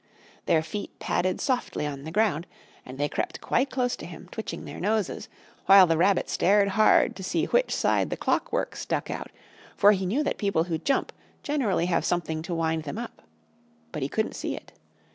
[0.47, 2.47] Their feet padded softly on the ground,
[2.87, 5.29] and they crept quite close to him, twitching their noses,
[5.67, 9.29] while the Rabbit stared hard to see which side the clockwork stuck out,
[9.77, 11.11] for he knew that people who jump
[11.43, 13.21] generally have something to wind them up.
[13.91, 14.71] But he couldn't see it.